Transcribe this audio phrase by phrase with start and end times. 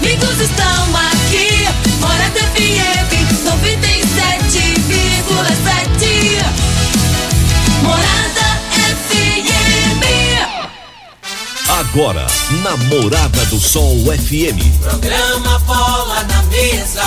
[0.00, 1.68] amigos estão aqui.
[2.00, 3.12] Morada FM
[3.44, 6.42] 97,7.
[7.82, 8.60] Morada
[8.96, 10.00] FM.
[11.68, 12.26] Agora,
[12.62, 14.58] na Morada do Sol FM.
[14.82, 17.04] Programa Bola na Mesa,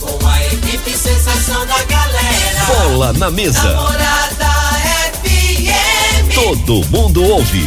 [0.00, 2.64] com a equipe sensação da galera.
[2.66, 3.62] Bola na mesa.
[3.64, 4.50] Namorada
[5.24, 6.34] FM.
[6.34, 7.66] Todo mundo ouve.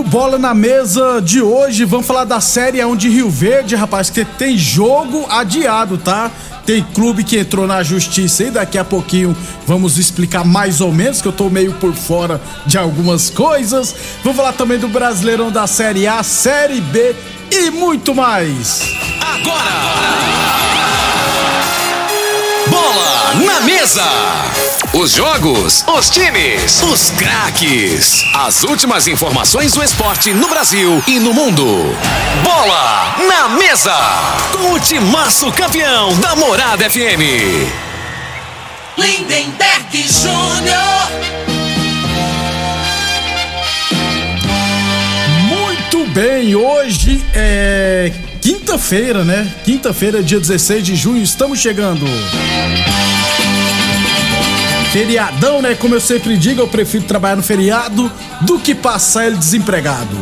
[0.00, 4.24] No Bola na Mesa de hoje, vamos falar da série onde Rio Verde, rapaz, que
[4.24, 6.30] tem jogo adiado, tá?
[6.64, 11.20] Tem clube que entrou na justiça e daqui a pouquinho vamos explicar mais ou menos,
[11.20, 13.94] que eu tô meio por fora de algumas coisas.
[14.24, 17.14] Vamos falar também do Brasileirão da Série A, Série B
[17.50, 18.80] e muito mais.
[19.44, 20.39] Bola
[23.34, 24.08] na mesa.
[24.92, 28.24] Os jogos, os times, os craques.
[28.34, 31.64] As últimas informações do esporte no Brasil e no mundo.
[32.42, 33.94] Bola na mesa.
[34.52, 37.70] Com o timaço campeão da Morada FM.
[38.98, 41.10] Lindenberg Júnior.
[45.48, 49.52] Muito bem, hoje é quinta-feira, né?
[49.64, 52.06] Quinta-feira, dia 16 de junho, estamos chegando.
[54.92, 55.76] Feriadão, né?
[55.76, 60.16] Como eu sempre digo, eu prefiro trabalhar no feriado do que passar ele desempregado.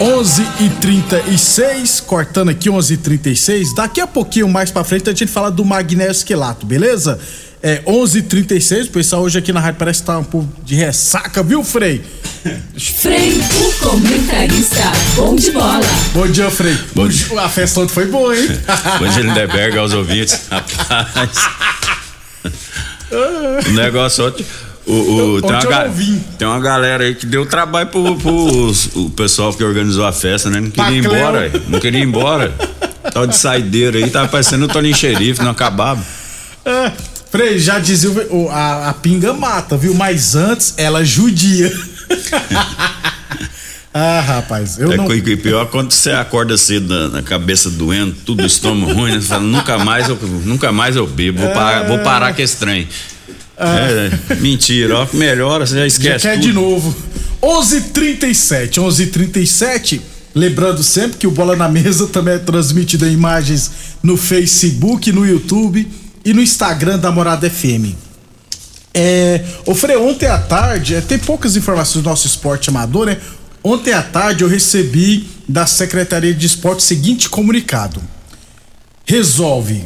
[0.00, 5.14] 11 e 36 cortando aqui 11 e 36 Daqui a pouquinho mais pra frente a
[5.14, 7.18] gente fala do magnésio esquelato, beleza?
[7.62, 10.48] É 11 e 36 o pessoal hoje aqui na rádio parece que tá um pouco
[10.64, 12.04] de ressaca, viu, Frei?
[13.00, 14.82] Frei, o comentarista.
[15.16, 15.80] Bom de bola.
[16.12, 16.76] Bom dia, Frei.
[16.94, 18.48] Bom Hoje A festa ontem foi boa, hein?
[18.98, 20.40] Bom dia, Lindeberg, aos ouvintes.
[20.50, 21.30] Rapaz.
[23.68, 24.46] o negócio ontem.
[24.86, 25.94] O, o, tem, uma,
[26.38, 30.48] tem uma galera aí que deu trabalho pro, pros- o pessoal que organizou a festa,
[30.48, 30.60] né?
[30.60, 32.54] Não queria ir embora, não queria ir embora.
[33.12, 36.04] Tal de saideira aí, tava parecendo o Toninho Xerife, não acabava.
[36.64, 36.92] É,
[37.32, 39.92] Frei, já dizia o- o- a, a pinga mata, viu?
[39.92, 41.72] Mas antes ela judia.
[43.92, 45.12] ah, rapaz, eu É não.
[45.14, 49.20] e pior quando você acorda cedo na, na cabeça doendo, tudo estômago ruim, né?
[49.20, 52.56] Você fala, nunca mais eu, nunca mais eu bebo, vou parar, vou parar com esse
[52.56, 52.86] trem.
[53.58, 56.42] É, mentira, ó, melhora, você já Já esquece quer tudo.
[56.46, 56.94] de novo.
[57.42, 60.00] 11:37, 11:37.
[60.34, 63.70] Lembrando sempre que o Bola na Mesa também é transmitido em imagens
[64.02, 65.88] no Facebook, no YouTube
[66.22, 67.94] e no Instagram da Morada FM.
[68.98, 73.18] É, ô Frei, ontem à tarde, é, tem poucas informações do nosso esporte amador, né?
[73.62, 78.00] Ontem à tarde eu recebi da Secretaria de Esporte o seguinte comunicado.
[79.04, 79.84] Resolve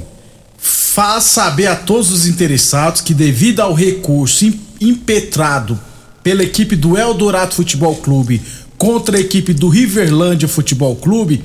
[0.58, 5.78] faz saber a todos os interessados que devido ao recurso im- impetrado
[6.22, 8.40] pela equipe do Eldorado Futebol Clube
[8.78, 11.42] contra a equipe do Riverlândia Futebol Clube,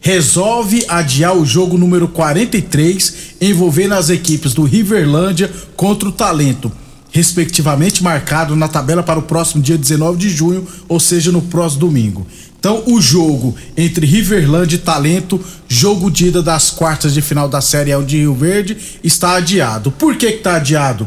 [0.00, 6.70] resolve adiar o jogo número 43 envolvendo as equipes do Riverlândia contra o Talento,
[7.14, 11.82] respectivamente marcado na tabela para o próximo dia 19 de junho, ou seja, no próximo
[11.82, 12.26] domingo.
[12.58, 17.60] Então, o jogo entre Riverlândia e Talento, jogo de ida das quartas de final da
[17.60, 19.92] Série A de Rio Verde, está adiado.
[19.92, 21.06] Por que está adiado?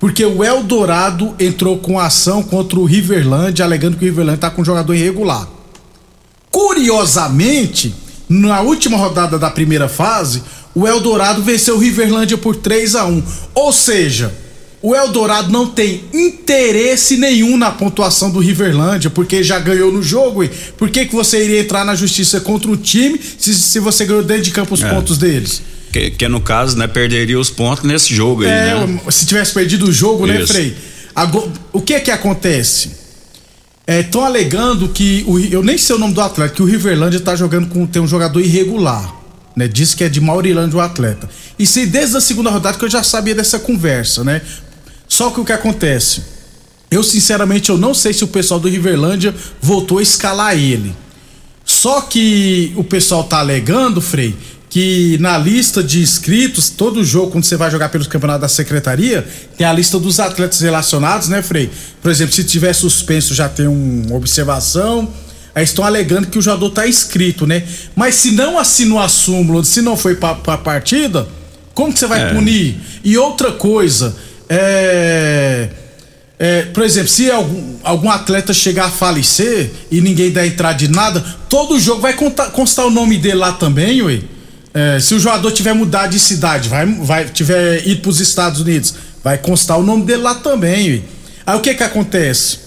[0.00, 4.64] Porque o Eldorado entrou com ação contra o Riverlândia, alegando que o Riverlândia está com
[4.64, 5.46] jogador irregular.
[6.50, 7.94] Curiosamente,
[8.28, 10.42] na última rodada da primeira fase,
[10.74, 13.22] o Eldorado venceu o Riverlândia por 3 a 1
[13.54, 14.34] Ou seja,
[14.88, 20.44] o Eldorado não tem interesse nenhum na pontuação do Riverlândia, porque já ganhou no jogo.
[20.44, 20.48] E
[20.78, 24.22] por que, que você iria entrar na justiça contra o time se, se você ganhou
[24.22, 24.88] dentro de campo os É.
[24.88, 25.60] pontos deles?
[25.92, 29.00] que, que no caso, né, perderia os pontos nesse jogo aí, É, né?
[29.10, 30.52] se tivesse perdido o jogo, né, Isso.
[30.52, 30.76] Frei?
[31.14, 32.90] Ago- o que que acontece?
[33.88, 37.34] Estão alegando que o, eu nem sei o nome do atleta, que o Riverlândia tá
[37.36, 39.14] jogando com tem um jogador irregular,
[39.56, 39.66] né?
[39.68, 41.28] Diz que é de Maurilândia o atleta.
[41.58, 44.42] E se desde a segunda rodada que eu já sabia dessa conversa, né?
[45.08, 46.22] Só que o que acontece?
[46.90, 50.94] Eu sinceramente eu não sei se o pessoal do Riverlândia voltou a escalar ele.
[51.64, 54.36] Só que o pessoal tá alegando, Frei,
[54.70, 59.26] que na lista de inscritos, todo jogo, quando você vai jogar pelos campeonatos da secretaria,
[59.56, 61.70] tem a lista dos atletas relacionados, né, Frei?
[62.00, 65.12] Por exemplo, se tiver suspenso, já tem uma observação.
[65.54, 67.64] Aí estão alegando que o jogador tá inscrito, né?
[67.96, 71.26] Mas se não assinou a súmula, se não foi pra, pra partida,
[71.74, 72.34] como que você vai É.
[72.34, 72.76] punir?
[73.02, 74.14] E outra coisa,
[74.48, 75.68] é.
[76.38, 80.86] É, por exemplo, se algum, algum atleta chegar a falecer e ninguém der entrada de
[80.86, 84.20] nada, todo jogo vai contar- constar o nome dele lá também, ué.
[84.74, 88.60] É, se o jogador tiver mudado de cidade, vai, vai tiver ido para os Estados
[88.60, 88.92] Unidos,
[89.24, 91.00] vai constar o nome dele lá também, ué.
[91.46, 92.58] Aí o que que acontece?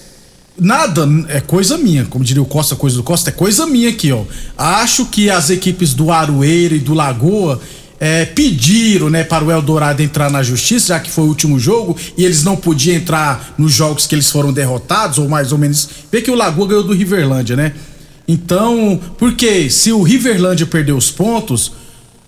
[0.58, 4.10] Nada é coisa minha, como diria o Costa, coisa do Costa, é coisa minha aqui,
[4.10, 4.24] ó.
[4.58, 7.60] Acho que as equipes do Aroeira e do Lagoa
[8.00, 11.94] é, pediram, né, para o Eldorado entrar na justiça, já que foi o último jogo
[12.16, 15.86] e eles não podiam entrar nos jogos que eles foram derrotados, ou mais ou menos.
[16.10, 17.74] Vê que o Lagoa ganhou do Riverlândia, né?
[18.26, 21.72] Então, porque se o Riverlândia perder os pontos,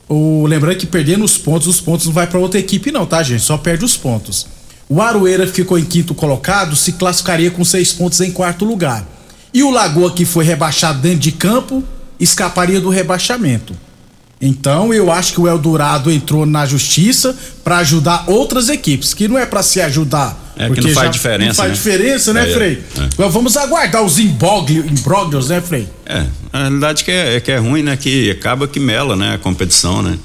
[0.07, 3.23] o, lembrando que perdendo os pontos, os pontos não vai para outra equipe, não, tá,
[3.23, 3.43] gente?
[3.43, 4.47] Só perde os pontos.
[4.91, 9.09] O Aroeira ficou em quinto colocado, se classificaria com seis pontos em quarto lugar.
[9.55, 11.83] E o Lagoa, que foi rebaixado dentro de campo,
[12.21, 13.75] escaparia do rebaixamento.
[14.45, 19.39] Então eu acho que o Eldorado entrou na justiça para ajudar outras equipes, que não
[19.39, 20.37] é para se ajudar.
[20.57, 21.75] É, que porque não faz diferença, Não faz né?
[21.77, 22.83] diferença, né, É, Frei?
[22.99, 23.03] é.
[23.15, 25.89] Agora vamos aguardar os imbróglios, né, Frei?
[26.05, 27.97] É, a realidade que é, é que é ruim, né?
[27.97, 29.35] Que acaba que mela, né?
[29.35, 30.19] A competição, né?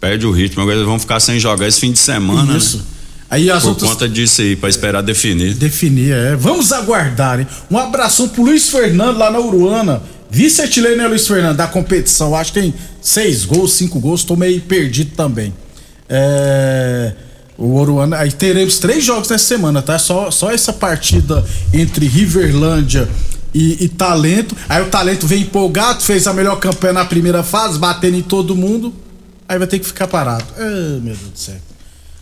[0.00, 0.60] Perde o ritmo.
[0.62, 2.76] Agora eles vão ficar sem jogar esse fim de semana, Isso.
[2.78, 2.82] né?
[3.30, 5.54] Aí as Por outras conta disso aí, pra esperar definir.
[5.54, 6.36] definir, é.
[6.36, 7.46] Vamos aguardar, hein?
[7.70, 10.02] Um abração pro Luiz Fernando lá na Uruana.
[10.34, 12.34] Vice-artilheiro, né, Luiz Fernando, da competição.
[12.34, 15.54] Acho que tem seis gols, cinco gols, tô meio perdido também.
[16.08, 17.12] É.
[17.56, 18.18] O Uruana.
[18.18, 19.96] Aí teremos três jogos nessa semana, tá?
[19.96, 23.08] Só, só essa partida entre Riverlândia
[23.54, 24.56] e, e Talento.
[24.68, 28.56] Aí o Talento vem empolgado, fez a melhor campanha na primeira fase, batendo em todo
[28.56, 28.92] mundo.
[29.48, 30.44] Aí vai ter que ficar parado.
[30.58, 31.54] Ah, meu Deus do céu.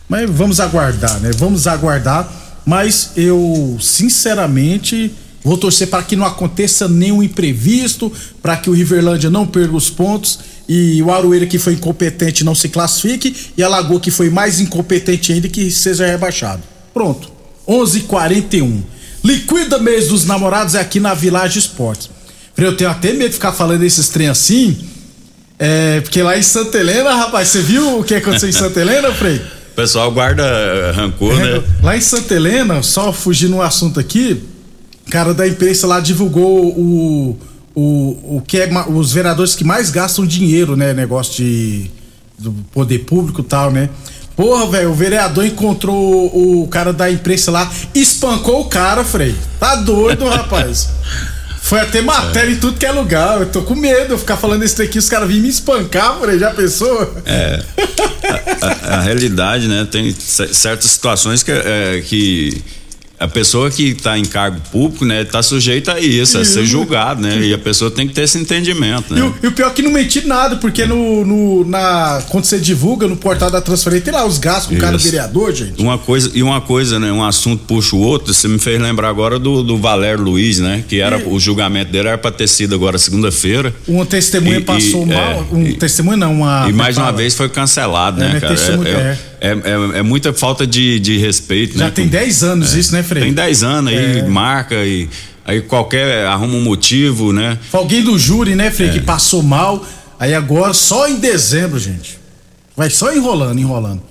[0.07, 1.31] Mas vamos aguardar, né?
[1.35, 2.31] Vamos aguardar.
[2.63, 5.11] Mas eu, sinceramente,
[5.43, 8.11] vou torcer para que não aconteça nenhum imprevisto,
[8.41, 12.55] para que o Riverlândia não perca os pontos e o Aroeira que foi incompetente não
[12.55, 16.63] se classifique e a Lagoa que foi mais incompetente ainda que seja rebaixado.
[16.93, 17.31] Pronto.
[17.67, 18.81] 11:41.
[19.23, 22.09] Liquida mês dos namorados é aqui na Village Esportes.
[22.57, 24.77] Eu tenho até medo de ficar falando esses trem assim.
[25.57, 29.13] É, porque lá em Santa Helena, rapaz, você viu o que aconteceu em Santa Helena,
[29.13, 29.37] Frei?
[29.37, 31.63] O pessoal guarda eh, rancor, né?
[31.81, 34.43] Lá em Santa Helena, só fugindo um assunto aqui,
[35.13, 37.37] cara da imprensa lá divulgou o,
[37.75, 40.91] o, o que é os vereadores que mais gastam dinheiro, né?
[40.91, 41.91] Negócio de
[42.39, 43.91] do poder público e tal, né?
[44.35, 49.35] Porra, velho, o vereador encontrou o, cara da imprensa lá, espancou o cara, Frei.
[49.59, 50.89] Tá doido, rapaz.
[51.61, 53.39] Foi até matéria em tudo que é lugar.
[53.39, 56.39] Eu tô com medo de ficar falando isso aqui, os caras virem me espancar, Frei.
[56.39, 57.15] Já pensou?
[57.23, 57.63] É.
[58.61, 59.87] A, a realidade, né?
[59.89, 62.63] Tem certas situações que, é, que
[63.23, 67.21] a pessoa que está em cargo público, né, tá sujeita a isso, a ser julgado,
[67.21, 67.39] né?
[67.39, 69.23] E a pessoa tem que ter esse entendimento, E né?
[69.23, 72.59] o, e o pior é que não menti nada, porque no, no- na, quando você
[72.59, 75.05] divulga no portal da transferência, tem lá os gastos com o cara Isso.
[75.05, 75.81] vereador, gente.
[75.81, 77.11] Uma coisa, e uma coisa, né?
[77.11, 78.33] Um assunto puxa o outro.
[78.33, 80.83] Você me fez lembrar agora do, do Valério Luiz, né?
[80.87, 83.73] Que era o julgamento dele era para ter sido agora segunda-feira.
[83.87, 85.47] Uma testemunha E- passou e- mal.
[85.51, 86.65] é, um e- testemunha não, uma.
[86.69, 87.17] e mais uma fala?
[87.17, 88.55] vez foi cancelado, É, né, né, cara?
[88.55, 89.17] testemunha- É, é,
[89.49, 91.91] é- é muita falta de, de respeito, Já né?
[91.91, 93.23] tem 10 anos isso, né, Frei?
[93.23, 94.27] Tem 10 anos aí, É.
[94.27, 95.09] marca e
[95.45, 97.57] aí qualquer arruma um motivo, né?
[97.69, 98.71] Foi alguém do júri, né, É.
[98.71, 99.85] Frei, que passou mal.
[100.19, 102.17] Aí agora, só em dezembro, gente.
[102.77, 104.01] Vai só enrolando, enrolando.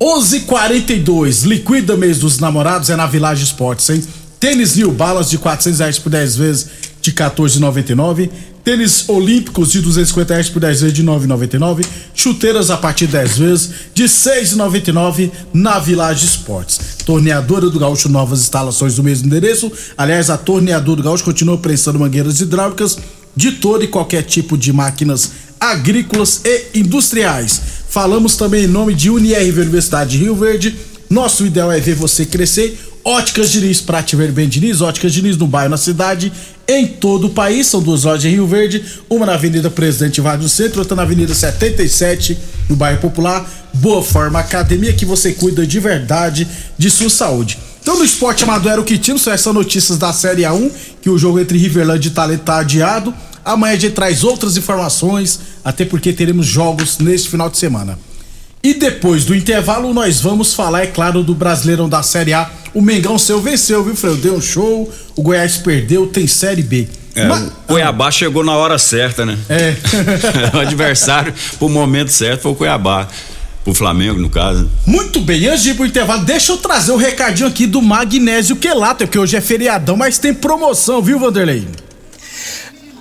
[0.00, 4.02] 11:42 liquida mês dos namorados é na Village Esportes, hein?
[4.42, 6.66] Tênis New Balance de 400 reais por 10 vezes
[7.00, 8.28] de 14,99.
[8.64, 11.86] Tênis Olímpicos de 250 reais por 10 vezes de 9,99.
[12.12, 16.80] Chuteiras a partir de 10 vezes de 6,99 na Village Esportes.
[17.06, 19.70] Torneadora do Gaúcho, novas instalações do mesmo endereço.
[19.96, 22.98] Aliás, a Torneadora do Gaúcho continua prensando mangueiras hidráulicas
[23.36, 25.30] de todo e qualquer tipo de máquinas
[25.60, 27.60] agrícolas e industriais.
[27.88, 30.76] Falamos também em nome de UniRV Universidade de Rio Verde.
[31.12, 32.80] Nosso ideal é ver você crescer.
[33.04, 34.80] Óticas Diniz, pra te ver bem, Diniz.
[34.80, 36.32] Óticas Diniz no bairro, na cidade,
[36.66, 37.66] em todo o país.
[37.66, 41.02] São duas lojas em Rio Verde, uma na Avenida Presidente Vargas do Centro, outra na
[41.02, 43.46] Avenida 77, no bairro Popular.
[43.74, 47.58] Boa Forma Academia, que você cuida de verdade de sua saúde.
[47.82, 50.70] Então, no esporte amador era o que tínhamos, essas notícias da Série A1,
[51.02, 53.12] que o jogo entre Riverlândia e tá adiado.
[53.44, 57.98] Amanhã a gente traz outras informações, até porque teremos jogos neste final de semana.
[58.64, 62.48] E depois do intervalo, nós vamos falar, é claro, do Brasileirão da Série A.
[62.72, 64.16] O Mengão seu venceu, viu, Freio?
[64.16, 66.86] Deu um show, o Goiás perdeu, tem Série B.
[67.12, 69.36] É, Mas, o Cuiabá ah, chegou na hora certa, né?
[69.48, 69.74] É.
[70.56, 73.08] o adversário, pro momento certo, foi o Cuiabá.
[73.64, 74.68] Pro Flamengo, no caso.
[74.84, 77.80] Muito bem, antes de ir pro intervalo, deixa eu trazer o um recadinho aqui do
[77.80, 81.64] Magnésio Quelato, porque hoje é feriadão, mas tem promoção, viu, Vanderlei?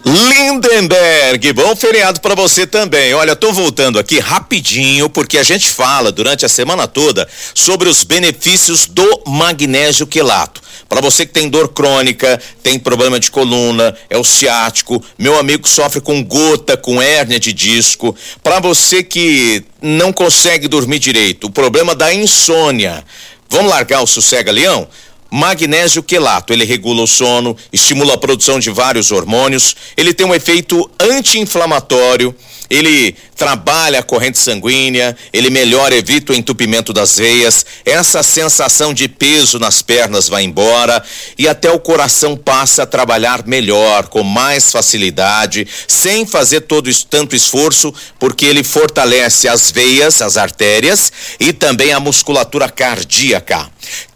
[0.04, 3.14] Lindenberg, bom feriado para você também.
[3.14, 8.04] Olha, tô voltando aqui rapidinho porque a gente fala durante a semana toda sobre os
[8.04, 10.60] benefícios do magnésio quelato.
[10.90, 15.68] Para você que tem dor crônica, tem problema de coluna, é o ciático, meu amigo
[15.68, 21.52] sofre com gota, com hérnia de disco, para você que não consegue dormir direito, o
[21.52, 23.06] problema da insônia.
[23.50, 24.88] Vamos largar o sossega leão?
[25.32, 26.52] Magnésio quelato.
[26.52, 32.36] Ele regula o sono, estimula a produção de vários hormônios, ele tem um efeito anti-inflamatório,
[32.70, 39.08] ele trabalha a corrente sanguínea, ele melhora, evita o entupimento das veias, essa sensação de
[39.08, 41.04] peso nas pernas vai embora
[41.40, 47.36] e até o coração passa a trabalhar melhor, com mais facilidade, sem fazer todo tanto
[47.36, 53.72] esforço, porque ele fortalece as veias, as artérias e também a musculatura cardíaca.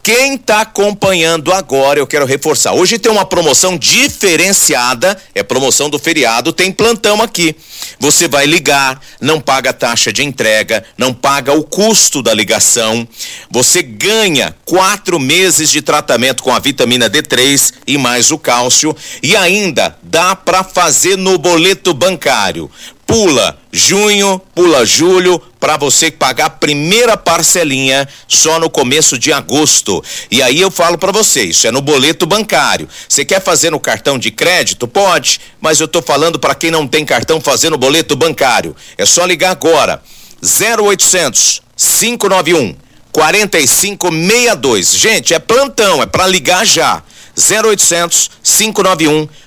[0.06, 2.74] Quem está acompanhando agora, eu quero reforçar.
[2.74, 7.56] Hoje tem uma promoção diferenciada, é promoção do feriado, tem plantão aqui.
[8.00, 13.08] Você vai ligar, não paga taxa de entrega, não paga o custo da ligação.
[13.50, 18.96] Você ganha quatro meses de tratamento com a vitamina D3 e mais o cálcio.
[19.22, 22.70] E ainda dá para fazer no boleto bancário
[23.06, 30.04] pula junho, pula julho, para você pagar a primeira parcelinha só no começo de agosto.
[30.30, 32.88] E aí eu falo para você, isso é no boleto bancário.
[33.08, 34.88] Você quer fazer no cartão de crédito?
[34.88, 38.76] Pode, mas eu tô falando para quem não tem cartão fazer no boleto bancário.
[38.98, 40.02] É só ligar agora.
[40.42, 42.76] 0800 591
[43.12, 44.94] 4562.
[44.94, 47.02] Gente, é plantão, é para ligar já.
[47.38, 49.45] 0800 591 4562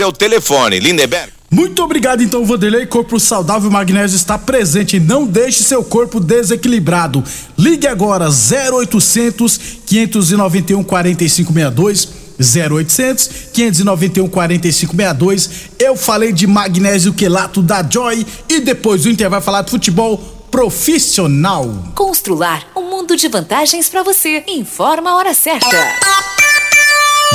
[0.00, 0.80] é o telefone.
[0.80, 1.32] Lindeberg.
[1.50, 2.86] Muito obrigado, então, Vanderlei.
[2.86, 5.00] Corpo saudável, magnésio está presente.
[5.00, 7.24] Não deixe seu corpo desequilibrado.
[7.58, 12.08] Ligue agora, 0800 591 4562.
[12.40, 15.50] 0800 591 4562.
[15.78, 20.18] Eu falei de magnésio quelato da Joy e depois do intervalo vai falar de futebol
[20.50, 21.68] profissional.
[21.94, 24.44] Constrular um mundo de vantagens para você.
[24.46, 25.66] Informa a hora certa.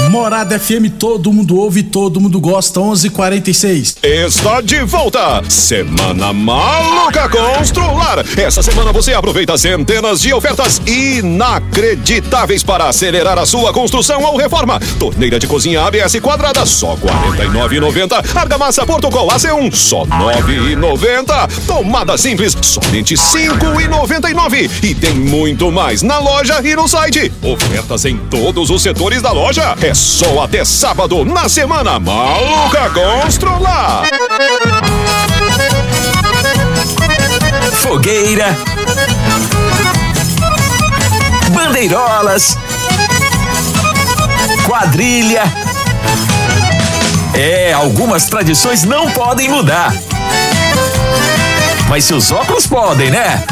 [0.09, 3.95] Morada FM, todo mundo ouve, todo mundo gosta, 11:46.
[4.03, 8.23] Está de volta, Semana Maluca Constrular.
[8.37, 14.79] Essa semana você aproveita centenas de ofertas inacreditáveis para acelerar a sua construção ou reforma.
[14.99, 18.37] Torneira de cozinha ABS quadrada, só 49,90.
[18.37, 21.49] Argamassa Portugal AC1, só 9,90.
[21.65, 24.69] Tomada simples, somente 5,99.
[24.83, 27.31] E tem muito mais na loja e no site.
[27.41, 34.01] Ofertas em todos os setores da loja é só até sábado na semana Maluca Constrular.
[37.73, 38.57] Fogueira.
[41.51, 42.57] Bandeirolas.
[44.65, 45.43] Quadrilha.
[47.35, 49.93] É, algumas tradições não podem mudar.
[51.87, 53.43] Mas seus óculos podem, né?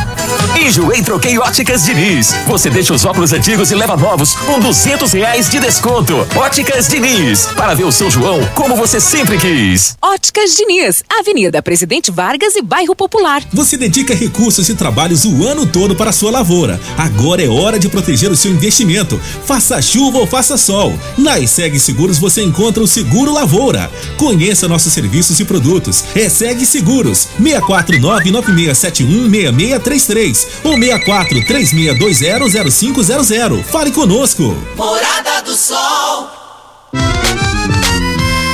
[0.59, 2.33] Enjoei Troquei Óticas Diniz.
[2.47, 6.15] Você deixa os óculos antigos e leva novos com duzentos reais de desconto.
[6.35, 7.47] Óticas Diniz.
[7.55, 9.97] Para ver o São João como você sempre quis.
[10.01, 11.03] Óticas Diniz.
[11.19, 13.43] Avenida Presidente Vargas e Bairro Popular.
[13.51, 16.79] Você dedica recursos e trabalhos o ano todo para a sua lavoura.
[16.97, 19.19] Agora é hora de proteger o seu investimento.
[19.45, 20.93] Faça chuva ou faça sol.
[21.17, 23.91] Na ESEG Seguros você encontra o Seguro Lavoura.
[24.17, 26.03] Conheça nossos serviços e produtos.
[26.15, 27.27] ESEG Seguros.
[27.37, 33.63] 649 9671 6633 três ou meia quatro três meia dois zero zero cinco zero zero.
[33.63, 34.55] Fale conosco.
[34.75, 36.29] Morada do Sol.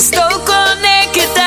[0.00, 1.44] Estou conectada.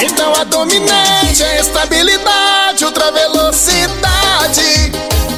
[0.00, 4.92] Então a Dominete é estabilidade, ultra velocidade.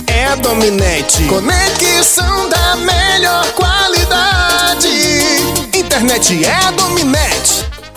[0.08, 1.24] É a Dominete.
[1.24, 4.90] Conexão da melhor qualidade.
[5.72, 7.57] Internet é a Dominete.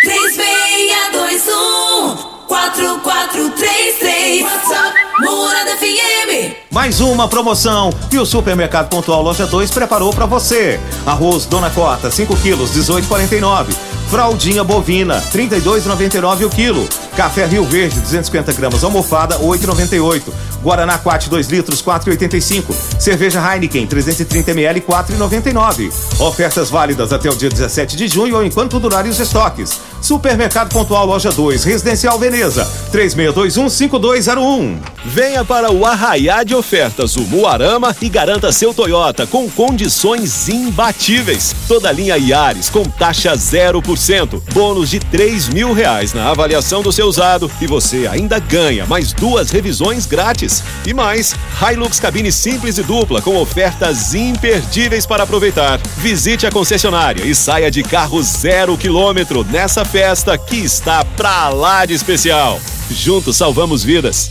[0.00, 2.16] 3621
[2.48, 10.26] 4433 WhatsApp Morada FM Mais uma promoção e o Supermercado Pontual Loja 2 preparou para
[10.26, 10.80] você.
[11.06, 13.95] Arroz Dona Cota, 5 quilos, 18,49.
[14.08, 16.88] Fraldinha bovina, 32,99 o quilo.
[17.16, 20.22] Café Rio Verde, 250 gramas, almofada, 8,98.
[20.62, 22.74] Guaraná Quat 2 litros, 4,85.
[23.00, 25.92] Cerveja Heineken, 330 ml, 4,99.
[26.20, 29.80] Ofertas válidas até o dia 17 de junho ou enquanto durarem os estoques.
[30.06, 34.78] Supermercado Pontual Loja 2, Residencial Veneza, 36215201.
[35.04, 41.56] Venha para o Arraiá de Ofertas, o Muarama e garanta seu Toyota com condições imbatíveis.
[41.66, 47.08] Toda linha Yaris com taxa 0%, bônus de 3 mil reais na avaliação do seu
[47.08, 50.62] usado e você ainda ganha mais duas revisões grátis.
[50.86, 55.80] E mais, Hilux cabine simples e dupla com ofertas imperdíveis para aproveitar.
[55.96, 61.86] Visite a concessionária e saia de carro zero quilômetro nessa festa que está pra lá
[61.86, 62.60] de especial.
[62.90, 64.30] Juntos salvamos vidas.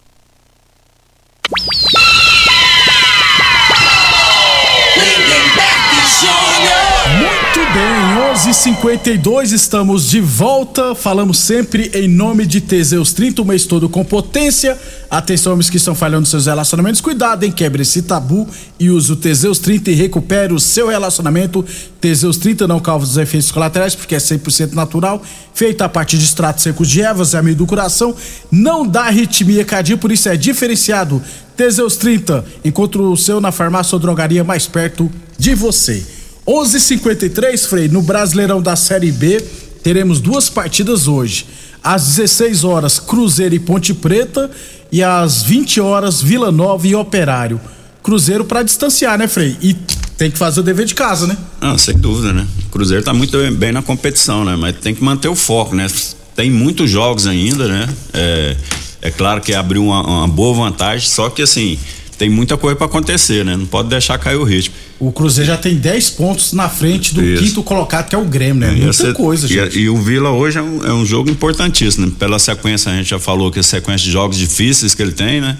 [7.17, 8.10] Muito bem,
[8.41, 10.95] 11:52 estamos de volta.
[10.95, 14.75] Falamos sempre em nome de Teseus 30, o mês todo com potência.
[15.11, 17.01] Atenção, homens que estão falhando seus relacionamentos.
[17.01, 17.51] Cuidado, hein?
[17.51, 18.49] Quebre esse tabu
[18.79, 21.63] e use o Teseus 30 e recupere o seu relacionamento.
[21.99, 25.21] Teseus 30 não causa os efeitos colaterais porque é 100% natural,
[25.53, 28.15] feita a partir de extratos secos de ervas e amido do coração.
[28.49, 31.21] Não dá arritmia cardíaca, por isso é diferenciado.
[31.55, 36.20] Teseus 30, encontre o seu na farmácia ou drogaria mais perto de você.
[36.45, 39.41] 11:53 Frei, no Brasileirão da Série B,
[39.83, 41.45] teremos duas partidas hoje.
[41.83, 44.49] Às 16 horas, Cruzeiro e Ponte Preta,
[44.91, 47.59] e às 20 horas, Vila Nova e Operário.
[48.03, 49.57] Cruzeiro para distanciar, né, Frei?
[49.61, 49.75] E
[50.17, 51.37] tem que fazer o dever de casa, né?
[51.59, 52.45] Não, sem dúvida, né?
[52.67, 54.55] O Cruzeiro tá muito bem, bem na competição, né?
[54.55, 55.87] Mas tem que manter o foco, né?
[56.35, 57.89] Tem muitos jogos ainda, né?
[58.13, 58.55] É,
[59.01, 61.79] é claro que abriu uma, uma boa vantagem, só que assim,
[62.21, 63.57] tem muita coisa para acontecer, né?
[63.57, 64.75] Não pode deixar cair o ritmo.
[64.99, 67.41] O Cruzeiro já tem 10 pontos na frente do Isso.
[67.43, 68.69] quinto colocado, que é o Grêmio, né?
[68.73, 69.79] Muita Essa- coisa, e, gente.
[69.79, 72.11] e o Vila hoje é um, é um jogo importantíssimo, né?
[72.19, 75.41] Pela sequência, a gente já falou que a sequência de jogos difíceis que ele tem,
[75.41, 75.57] né?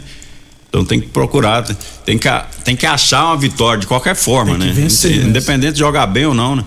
[0.69, 2.29] Então tem que procurar, tem- tem que,
[2.63, 4.71] tem que achar uma vitória de qualquer forma, Tem que né?
[4.83, 5.29] vencer mesmo.
[5.29, 6.63] Independente de jogar bem ou não, né?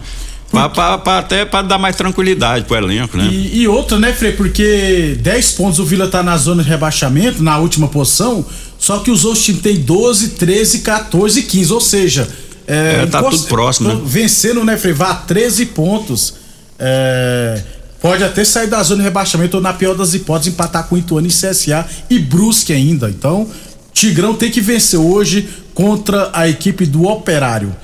[0.50, 3.28] Pra, pra- pra- até para dar mais tranquilidade pro elenco, né?
[3.30, 4.32] E, e outra, né, Frei?
[4.32, 8.44] Porque 10 pontos o Vila tá na zona de rebaixamento, na última posição,
[8.84, 11.72] só que os outros times têm 12, 13, 14 e 15.
[11.72, 12.28] Ou seja,
[12.66, 13.98] é, É, tá tudo próximo, né?
[14.04, 14.92] Vencendo, né, Frei?
[14.92, 16.34] Vá a 13 pontos.
[16.78, 17.62] é,
[17.98, 20.98] pode até sair da zona de rebaixamento ou, na pior das hipóteses, empatar com o
[20.98, 23.08] Ituano e CSA e Brusque ainda.
[23.08, 23.48] Então,
[23.94, 27.74] Tigrão tem que vencer hoje contra a equipe do Operário.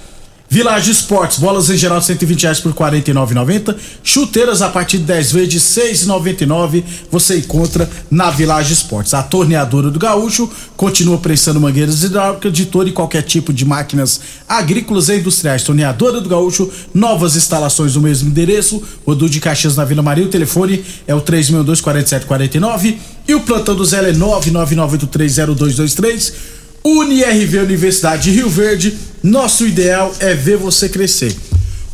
[0.52, 3.76] Village Esportes, bolas em geral 120 reais por R$ 49,90.
[4.02, 6.82] Chuteiras a partir de 10 vezes de R$ 6,99.
[7.08, 9.14] Você encontra na Village Esportes.
[9.14, 14.20] A torneadora do Gaúcho continua prestando mangueiras hidráulicas de todo e qualquer tipo de máquinas
[14.48, 15.62] agrícolas e industriais.
[15.62, 18.82] Torneadora do Gaúcho, novas instalações no mesmo endereço.
[19.06, 20.24] Rodul de Caxias na Vila Maria.
[20.24, 22.96] O telefone é o 362-4749.
[23.28, 26.59] E o plantão do Zé é 999830223.
[26.84, 31.36] UniRV Universidade de Rio Verde, nosso ideal é ver você crescer.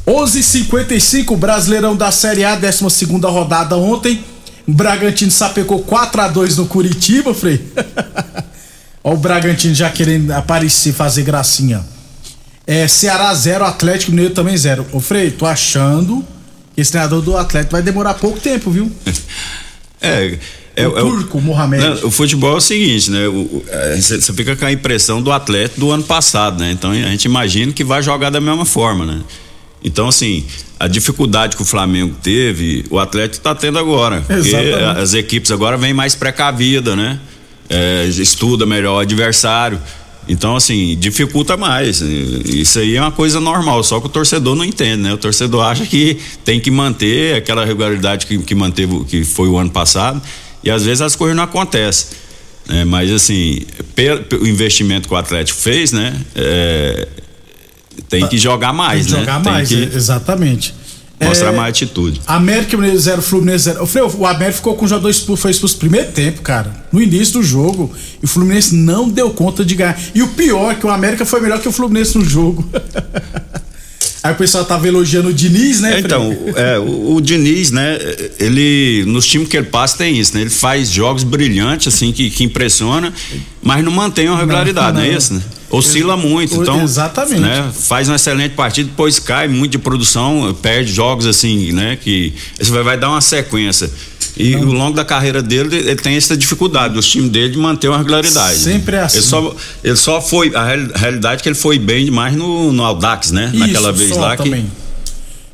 [0.07, 4.25] 11:55 Brasileirão da Série A, 12 rodada ontem.
[4.67, 7.65] Bragantino sapecou 4 a 2 no Curitiba, Frei.
[9.03, 11.85] Ó o Bragantino já querendo aparecer, fazer gracinha.
[12.67, 14.87] É, Ceará 0, Atlético Mineiro também 0.
[14.93, 16.25] Ô Frei, tô achando
[16.75, 18.91] que esse treinador do Atlético vai demorar pouco tempo, viu?
[19.99, 20.39] É.
[20.77, 21.83] É, O é turco, o Mohamed.
[21.83, 23.25] Não, o futebol é o seguinte, né?
[23.97, 26.71] Você fica com a impressão do atleta do ano passado, né?
[26.71, 29.23] Então a gente imagina que vai jogar da mesma forma, né?
[29.83, 30.45] Então, assim,
[30.79, 34.21] a dificuldade que o Flamengo teve, o Atlético está tendo agora.
[34.21, 35.01] Porque Exatamente.
[35.01, 37.19] as equipes agora vêm mais precavida, né?
[37.69, 39.81] É, estuda melhor o adversário.
[40.29, 42.01] Então, assim, dificulta mais.
[42.01, 45.15] Isso aí é uma coisa normal, só que o torcedor não entende, né?
[45.15, 49.57] O torcedor acha que tem que manter aquela regularidade que, que manteve, que foi o
[49.57, 50.21] ano passado,
[50.67, 52.09] e às vezes as coisas não acontecem.
[52.69, 52.85] né?
[52.85, 53.61] Mas, assim,
[54.41, 56.21] o investimento que o Atlético fez, né?
[56.35, 57.09] É,
[58.09, 59.21] tem que jogar mais, Tem que né?
[59.21, 60.75] jogar tem mais, que é, exatamente.
[61.23, 62.21] mostrar É, mais atitude.
[62.27, 63.79] América Mineiro 0, Fluminense 0.
[63.81, 66.71] Eu falei, o América ficou com o jogador expulso, foi expulso no primeiro tempo, cara.
[66.93, 67.93] No início do jogo.
[68.23, 69.99] E o Fluminense não deu conta de ganhar.
[70.15, 72.69] E o pior é que o América foi melhor que o Fluminense no jogo.
[74.27, 76.01] Aí o pessoal tava elogiando o Diniz, né?
[76.01, 77.97] Então, é, o, o Diniz, né,
[78.41, 82.29] ele, nos times que ele passa tem isso, né, ele faz jogos brilhantes, assim, que,
[82.29, 83.13] que impressiona,
[83.63, 85.09] mas não mantém uma regularidade, não, não.
[85.09, 85.43] é isso, né?
[85.71, 86.83] Oscila muito, então.
[86.83, 87.41] exatamente.
[87.41, 92.35] Né, faz uma excelente partida, depois cai muito de produção, perde jogos, assim, né, que
[92.59, 93.89] isso vai, vai dar uma sequência.
[94.37, 97.89] E ao longo da carreira dele, ele tem essa dificuldade, os times dele de manter
[97.89, 98.59] uma regularidade.
[98.59, 99.17] Sempre é assim.
[99.19, 102.71] Ele só, ele só foi, a real- realidade é que ele foi bem demais no,
[102.73, 103.51] no Audax, né?
[103.55, 104.43] Naquela Isso, vez só lá que.
[104.45, 104.71] também.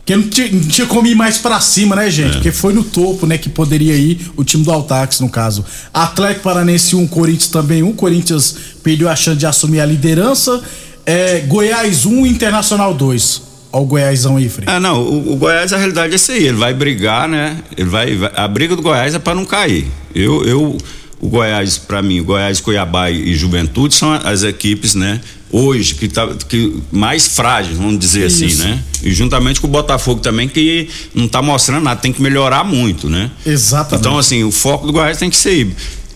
[0.04, 2.10] Que não tinha, não tinha como ir mais pra cima, né, É.
[2.10, 2.32] gente?
[2.32, 5.64] Porque foi no topo, né, que poderia ir o time do Altax, no caso.
[5.94, 7.92] Atlético Paranense 1, Corinthians também 1.
[7.92, 10.60] Corinthians perdeu a chance de assumir a liderança.
[11.06, 13.42] É, Goiás 1, Internacional 2.
[13.72, 14.66] Olha o Goiásão aí, Frei.
[14.68, 17.56] Ah, não, o, o Goiás a realidade é essa aí, ele vai brigar, né?
[17.76, 19.86] Ele vai, vai- a briga do Goiás é para não cair.
[20.14, 20.78] Eu, eu
[21.20, 25.20] o Goiás para mim, Goiás, Cuiabá e, Juventude são as equipes, né?
[25.52, 28.64] Hoje que tá que mais frágeis, vamos dizer assim, Isso.
[28.64, 28.82] né?
[29.02, 33.08] E juntamente com o Botafogo também que não tá mostrando nada, tem que melhorar muito,
[33.08, 33.30] né?
[33.46, 34.00] Exatamente.
[34.00, 35.66] Então assim, o foco do Goiás tem que ser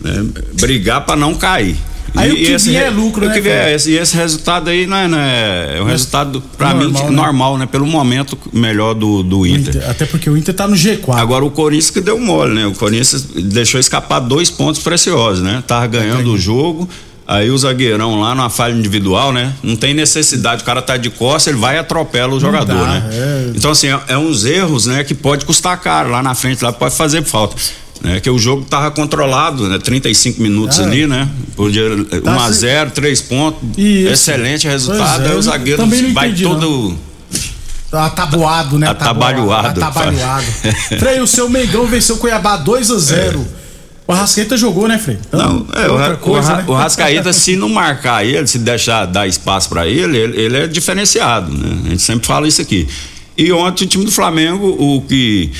[0.01, 0.25] né,
[0.59, 1.77] brigar para não cair.
[2.15, 4.87] Aí o que esse vier é lucro, né, que é esse, e esse resultado aí
[4.87, 7.09] não é, não é, é um Mas resultado para mim né?
[7.09, 7.65] normal, né?
[7.65, 9.89] Pelo momento melhor do, do Inter.
[9.89, 11.15] Até porque o Inter tá no G4.
[11.15, 12.65] Agora o Corinthians que deu mole, né?
[12.65, 15.63] O Corinthians deixou escapar dois pontos preciosos, né?
[15.67, 16.87] Tava ganhando o jogo,
[17.27, 19.53] Aí o zagueirão lá numa falha individual, né?
[19.61, 22.85] Não tem necessidade, o cara tá de costas, ele vai e atropela o jogador, dá,
[22.85, 23.09] né?
[23.11, 23.51] é.
[23.53, 26.71] Então, assim, é, é uns erros, né, que pode custar caro lá na frente, lá
[26.71, 27.57] pode fazer falta.
[28.01, 29.79] Né, que o jogo tava controlado, né?
[29.79, 30.83] 35 minutos Ah.
[30.83, 31.27] ali, né?
[31.55, 33.59] Podia 1 Tá a se- 0 3 pontos.
[33.77, 34.13] Isso.
[34.13, 35.17] Excelente resultado.
[35.17, 35.83] Pois é, aí o zagueiro
[36.13, 36.95] vai entendi, todo.
[37.91, 38.87] Atabuado, né?
[38.87, 39.81] Atabalhoado.
[39.83, 40.45] Atabalhoado.
[40.99, 43.47] Frei, o seu Mengão venceu o Cuiabá 2 a 0
[44.05, 45.17] O Arrascaeta jogou, né, Frei?
[45.27, 46.63] Então, Não, é, o, outra Ra- coisa, o, né?
[46.67, 50.67] o Rascaíta, se não marcar ele, se deixar dar espaço pra ele, ele, ele é
[50.67, 51.77] diferenciado, né?
[51.85, 52.87] A gente sempre fala isso aqui.
[53.37, 55.51] E ontem o time do Flamengo, o que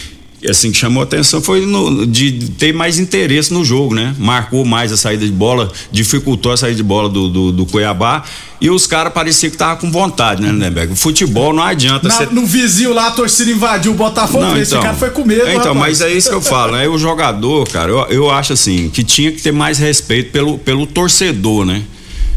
[0.48, 4.14] assim que chamou a atenção foi no- de ter mais interesse no jogo, né?
[4.20, 8.24] Marcou mais a saída de bola, dificultou a saída de bola do, do, do Cuiabá
[8.62, 10.96] e os caras pareciam que estavam com vontade, né, Lindenberg?
[10.96, 14.44] Futebol não adianta Na- você no vizinho lá, a torcida invadiu o Botafogo.
[14.44, 15.78] não, esse então, cara foi com medo, Então, rapaz.
[15.78, 16.88] mas é isso que eu falo, né?
[16.88, 20.86] O jogador, cara, eu, eu acho assim, que tinha que ter mais respeito pelo, pelo
[20.86, 21.82] torcedor, né?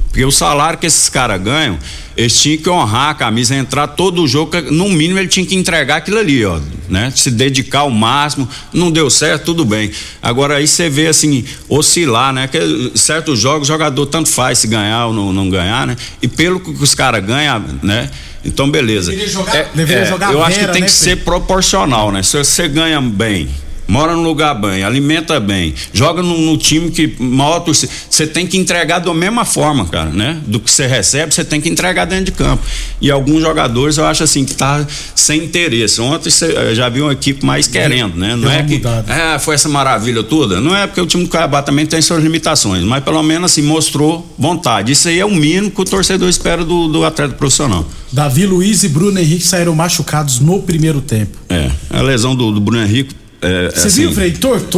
[0.09, 1.79] Porque o salário que esses caras ganham,
[2.21, 5.55] eles tinham que honrar a camisa, entrar todo o jogo, no mínimo ele tinha que
[5.55, 7.11] entregar aquilo ali, ó, né?
[7.17, 9.91] Se dedicar ao máximo, não deu certo, tudo bem.
[10.21, 12.47] Agora aí você vê assim, oscilar, né?
[12.47, 15.97] Que certos jogos, o jogador tanto faz se ganhar ou não, não ganhar, né?
[16.21, 18.11] E pelo que os caras ganham, né?
[18.45, 19.13] Então, beleza.
[19.13, 21.05] Deveria jogar- É, deveria é, jogar eu acho que tem né, que Fê?
[21.05, 22.23] ser proporcional, né?
[22.23, 23.49] Se você ganha bem,
[23.91, 28.47] mora num lugar bem, alimenta bem, joga no, no time que maior torcida, você tem
[28.47, 30.41] que entregar da mesma forma, cara, né?
[30.47, 32.63] Do que você recebe, você tem que entregar dentro de campo.
[33.01, 36.01] E alguns jogadores eu acho assim que tá sem interesse.
[36.01, 38.37] Ontem você eh, já viu uma equipe mais querendo, né?
[38.37, 40.61] Não é que é, foi essa maravilha toda.
[40.61, 43.63] Não é porque o time do Cuiabá também tem suas limitações, mas pelo menos assim
[43.63, 44.93] mostrou vontade.
[44.93, 47.85] Isso aí é o mínimo que o torcedor espera do, do atleta profissional.
[48.13, 51.37] Davi Luiz e Bruno Henrique saíram machucados no primeiro tempo.
[51.49, 53.15] É, a lesão do, do Bruno Henrique.
[53.43, 54.35] É, Você assim, viu, Frei?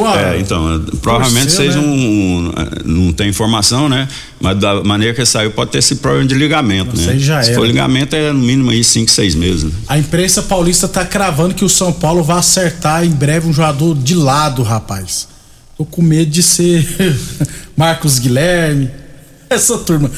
[0.06, 0.34] A...
[0.34, 1.82] É, então, provavelmente Torceu, vocês né?
[1.82, 4.06] não, não tem informação, né?
[4.40, 7.12] Mas da maneira que saiu, pode ter esse problema de ligamento, Isso né?
[7.14, 7.58] aí já Se era.
[7.58, 9.64] for ligamento, é no mínimo aí 5, 6 meses.
[9.64, 9.70] Né?
[9.88, 13.96] A imprensa paulista tá cravando que o São Paulo vai acertar em breve um jogador
[13.96, 15.26] de lado, rapaz.
[15.76, 16.86] Tô com medo de ser
[17.76, 18.90] Marcos Guilherme.
[19.50, 20.10] Essa turma.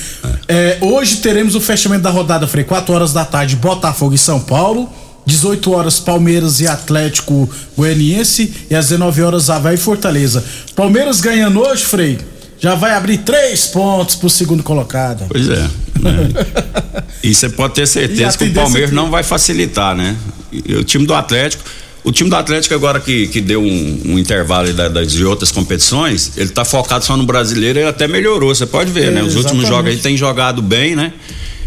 [0.47, 2.63] É, hoje teremos o fechamento da rodada, Frei.
[2.63, 4.89] 4 horas da tarde, Botafogo e São Paulo.
[5.27, 8.53] 18 horas, Palmeiras e Atlético Goianiense.
[8.71, 10.45] E às 19 horas, Havaí e Fortaleza.
[10.77, 12.19] Palmeiras ganhando hoje, Frei.
[12.61, 15.27] Já vai abrir três pontos pro segundo colocado.
[15.29, 15.61] Pois é.
[16.01, 16.29] né?
[17.23, 20.17] e você pode ter certeza que o tendência Palmeiras que- não vai facilitar, né?
[20.53, 21.63] E o time do Atlético.
[22.05, 25.51] O time do Atlético, agora que, que deu um, um intervalo da- das de outras
[25.51, 29.23] competições, ele tá focado só no brasileiro, ele até melhorou, você pode ver, É, né?
[29.23, 29.69] Os últimos exatamente.
[29.69, 31.13] jogos aí tem jogado bem, né?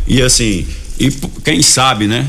[0.08, 0.66] E assim,
[1.00, 1.12] e
[1.44, 2.28] quem sabe, né?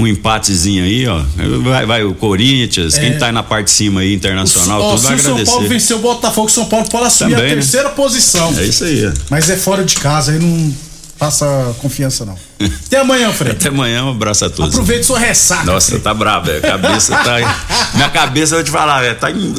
[0.00, 1.22] Um empatezinho aí, ó.
[1.62, 3.00] Vai, vai o Corinthians, É.
[3.00, 5.30] quem tá aí na parte de cima aí, internacional, Ó, tudo se vai o São
[5.32, 5.50] agradecer.
[5.52, 7.60] Paulo vencer o Botafogo, o São Paulo pode assumir Também, a né?
[7.60, 8.54] terceira posição.
[8.56, 9.06] É isso aí.
[9.06, 9.12] ó.
[9.30, 10.72] Mas é fora de casa, aí não
[11.18, 12.36] passa confiança, não.
[12.86, 13.52] Até amanhã, Fred.
[13.56, 14.72] Até amanhã, um abraço a todos.
[14.72, 15.64] Aproveite sua ressaca.
[15.64, 16.62] Nossa, tá bravo, velho.
[16.62, 17.90] Cabeça tá.
[17.94, 19.16] Minha cabeça, eu vou te falar, velho.
[19.16, 19.52] Tá, em-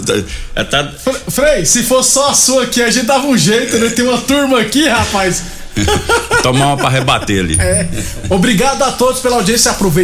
[0.55, 0.91] tá, tá.
[1.29, 3.89] Frei, se fosse só a sua aqui, a gente dava um jeito, né?
[3.89, 5.43] Tem uma turma aqui, rapaz.
[6.43, 7.55] Tomar uma pra rebater ali.
[7.59, 7.87] É.
[8.29, 9.71] Obrigado a todos pela audiência.
[9.71, 9.97] Aproveite.